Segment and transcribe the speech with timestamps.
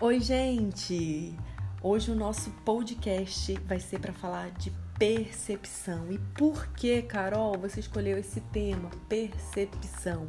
[0.00, 1.38] Oi, gente!
[1.80, 6.10] Hoje o nosso podcast vai ser para falar de percepção.
[6.10, 10.28] E por que, Carol, você escolheu esse tema, percepção?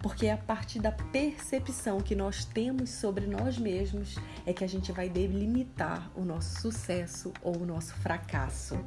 [0.00, 4.14] Porque é a partir da percepção que nós temos sobre nós mesmos
[4.46, 8.78] é que a gente vai delimitar o nosso sucesso ou o nosso fracasso.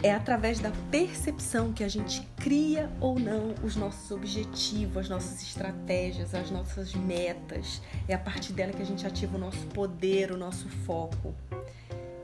[0.00, 5.42] É através da percepção que a gente cria ou não os nossos objetivos, as nossas
[5.42, 7.82] estratégias, as nossas metas.
[8.06, 11.34] É a partir dela que a gente ativa o nosso poder, o nosso foco.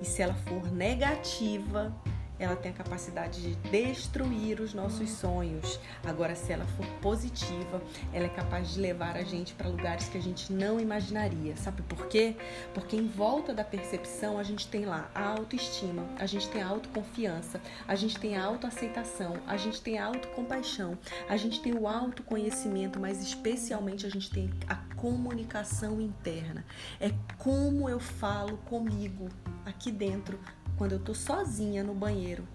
[0.00, 1.92] E se ela for negativa,
[2.38, 5.78] ela tem a capacidade de destruir os nossos sonhos.
[6.04, 10.18] Agora, se ela for positiva, ela é capaz de levar a gente para lugares que
[10.18, 11.56] a gente não imaginaria.
[11.56, 12.36] Sabe por quê?
[12.72, 16.68] Porque em volta da percepção a gente tem lá a autoestima, a gente tem a
[16.68, 21.86] autoconfiança, a gente tem a autoaceitação, a gente tem a autocompaixão, a gente tem o
[21.86, 26.64] autoconhecimento, mas especialmente a gente tem a comunicação interna.
[27.00, 29.28] É como eu falo comigo
[29.64, 30.38] aqui dentro
[30.76, 32.46] quando eu tô sozinha no banheiro,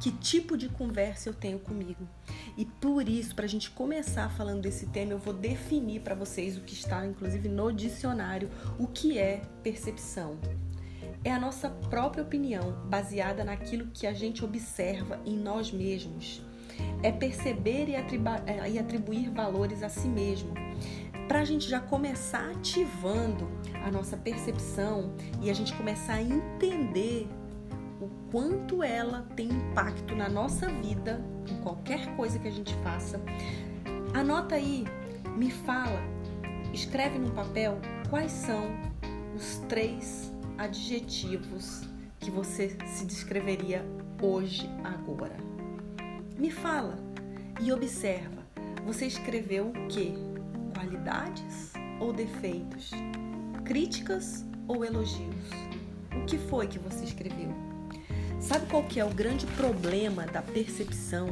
[0.00, 2.08] que tipo de conversa eu tenho comigo.
[2.56, 6.56] E por isso, para a gente começar falando desse tema, eu vou definir para vocês
[6.56, 10.38] o que está, inclusive, no dicionário, o que é percepção.
[11.24, 16.42] É a nossa própria opinião, baseada naquilo que a gente observa em nós mesmos.
[17.02, 20.54] É perceber e, é, e atribuir valores a si mesmo.
[21.26, 23.48] Para a gente já começar ativando
[23.84, 25.12] a nossa percepção
[25.42, 27.28] e a gente começar a entender
[28.00, 33.20] o quanto ela tem impacto na nossa vida, em qualquer coisa que a gente faça.
[34.14, 34.84] Anota aí,
[35.36, 36.00] me fala,
[36.72, 38.64] escreve no papel quais são
[39.34, 41.82] os três adjetivos
[42.18, 43.84] que você se descreveria
[44.20, 45.36] hoje, agora.
[46.36, 46.98] Me fala
[47.60, 48.46] e observa.
[48.84, 50.14] Você escreveu o que?
[50.74, 52.90] Qualidades ou defeitos?
[53.64, 55.50] Críticas ou elogios?
[56.16, 57.67] O que foi que você escreveu?
[58.40, 61.26] Sabe qual que é o grande problema da percepção?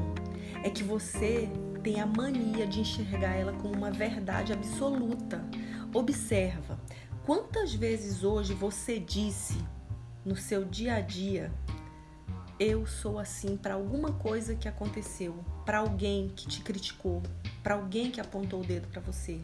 [0.64, 1.48] É que você
[1.82, 5.44] tem a mania de enxergar ela como uma verdade absoluta.
[5.94, 6.78] Observa,
[7.24, 9.56] quantas vezes hoje você disse
[10.24, 11.52] no seu dia a dia
[12.58, 17.22] eu sou assim para alguma coisa que aconteceu, para alguém que te criticou,
[17.62, 19.40] para alguém que apontou o dedo para você.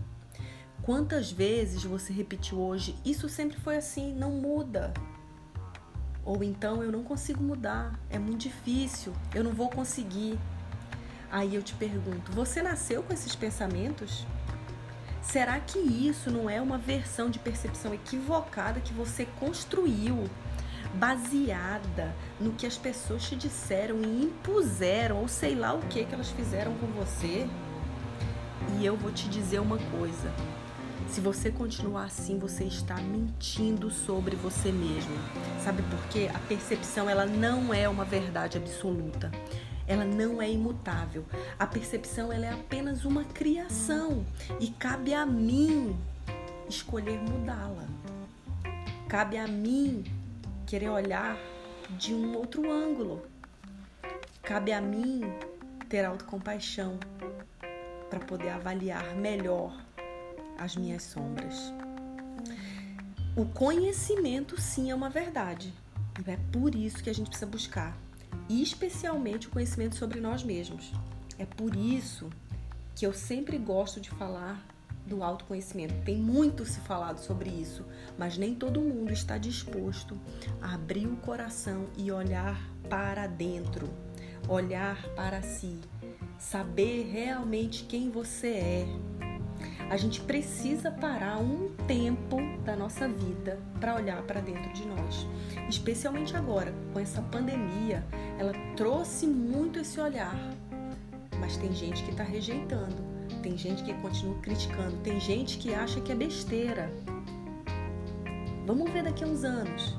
[0.82, 4.92] Quantas vezes você repetiu hoje, isso sempre foi assim, não muda.
[6.24, 10.38] Ou então eu não consigo mudar, é muito difícil, eu não vou conseguir.
[11.30, 14.26] Aí eu te pergunto: você nasceu com esses pensamentos?
[15.20, 20.28] Será que isso não é uma versão de percepção equivocada que você construiu,
[20.94, 26.14] baseada no que as pessoas te disseram e impuseram, ou sei lá o que que
[26.14, 27.48] elas fizeram com você?
[28.78, 30.32] E eu vou te dizer uma coisa:
[31.08, 35.14] se você continuar assim, você está mentindo sobre você mesmo.
[35.62, 36.30] Sabe por quê?
[36.34, 39.30] A percepção ela não é uma verdade absoluta.
[39.86, 41.24] Ela não é imutável.
[41.58, 44.24] A percepção ela é apenas uma criação
[44.60, 45.96] e cabe a mim
[46.68, 47.86] escolher mudá-la.
[49.08, 50.04] Cabe a mim
[50.66, 51.36] querer olhar
[51.90, 53.26] de um outro ângulo.
[54.42, 55.22] Cabe a mim
[55.88, 56.98] ter autocompaixão
[58.08, 59.74] para poder avaliar melhor
[60.62, 61.72] as minhas sombras.
[63.36, 65.72] O conhecimento, sim, é uma verdade.
[66.24, 67.96] E é por isso que a gente precisa buscar,
[68.48, 70.92] especialmente o conhecimento sobre nós mesmos.
[71.38, 72.28] É por isso
[72.94, 74.62] que eu sempre gosto de falar
[75.06, 75.94] do autoconhecimento.
[76.04, 77.84] Tem muito se falado sobre isso,
[78.18, 80.18] mas nem todo mundo está disposto
[80.60, 83.88] a abrir o coração e olhar para dentro,
[84.48, 85.78] olhar para si,
[86.38, 88.86] saber realmente quem você é,
[89.90, 95.26] a gente precisa parar um tempo da nossa vida para olhar para dentro de nós.
[95.68, 98.04] Especialmente agora, com essa pandemia,
[98.38, 100.36] ela trouxe muito esse olhar.
[101.38, 102.96] Mas tem gente que está rejeitando,
[103.42, 106.90] tem gente que continua criticando, tem gente que acha que é besteira.
[108.66, 109.96] Vamos ver daqui a uns anos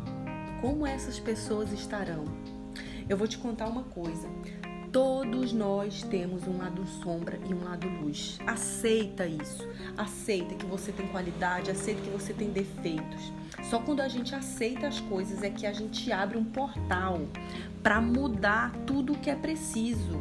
[0.61, 2.23] como essas pessoas estarão.
[3.09, 4.29] Eu vou te contar uma coisa.
[4.93, 8.37] Todos nós temos um lado sombra e um lado luz.
[8.45, 9.67] Aceita isso.
[9.97, 13.33] Aceita que você tem qualidade, aceita que você tem defeitos.
[13.63, 17.21] Só quando a gente aceita as coisas é que a gente abre um portal
[17.81, 20.19] para mudar tudo o que é preciso.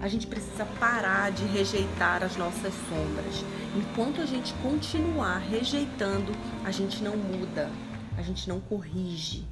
[0.00, 3.44] A gente precisa parar de rejeitar as nossas sombras.
[3.76, 6.30] Enquanto a gente continuar rejeitando,
[6.64, 7.68] a gente não muda,
[8.16, 9.44] a gente não corrige.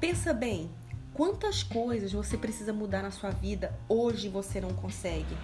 [0.00, 0.70] Pensa bem,
[1.12, 5.36] Quantas coisas você precisa mudar na sua vida hoje você não consegue?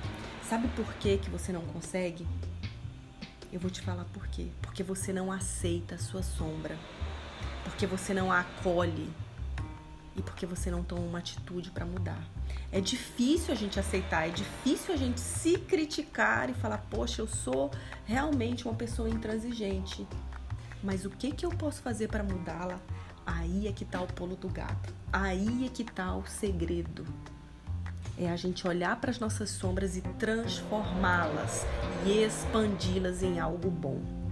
[0.49, 2.27] Sabe por que, que você não consegue?
[3.53, 4.49] Eu vou te falar por quê.
[4.63, 6.79] Porque você não aceita a sua sombra.
[7.65, 9.11] Porque você não a acolhe.
[10.15, 12.23] E porque você não toma uma atitude para mudar.
[12.71, 17.27] É difícil a gente aceitar, é difícil a gente se criticar e falar, poxa, eu
[17.27, 17.71] sou
[18.05, 20.07] realmente uma pessoa intransigente.
[20.83, 22.81] Mas o que, que eu posso fazer para mudá-la?
[23.27, 24.95] Aí é que tá o pulo do gato.
[25.13, 27.05] Aí é que tá o segredo.
[28.17, 31.67] É a gente olhar para as nossas sombras e transformá-las
[32.07, 34.26] e expandi-las em algo bom.